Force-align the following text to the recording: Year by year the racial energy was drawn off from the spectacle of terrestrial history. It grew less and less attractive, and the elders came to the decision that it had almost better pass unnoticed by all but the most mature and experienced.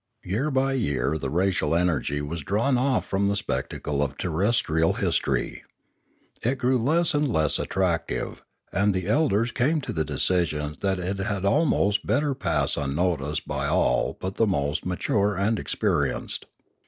Year 0.23 0.49
by 0.49 0.73
year 0.73 1.19
the 1.19 1.29
racial 1.29 1.75
energy 1.75 2.23
was 2.23 2.41
drawn 2.41 2.75
off 2.75 3.05
from 3.05 3.27
the 3.27 3.35
spectacle 3.35 4.01
of 4.01 4.17
terrestrial 4.17 4.93
history. 4.93 5.63
It 6.41 6.55
grew 6.57 6.79
less 6.79 7.13
and 7.13 7.31
less 7.31 7.59
attractive, 7.59 8.43
and 8.73 8.95
the 8.95 9.05
elders 9.05 9.51
came 9.51 9.79
to 9.81 9.93
the 9.93 10.03
decision 10.03 10.75
that 10.79 10.97
it 10.97 11.17
had 11.19 11.45
almost 11.45 12.07
better 12.07 12.33
pass 12.33 12.77
unnoticed 12.77 13.47
by 13.47 13.67
all 13.67 14.17
but 14.19 14.37
the 14.37 14.47
most 14.47 14.87
mature 14.87 15.35
and 15.37 15.59
experienced. 15.59 16.47